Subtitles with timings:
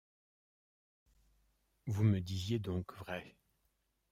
[1.85, 3.37] Vous me disiez donc vrai.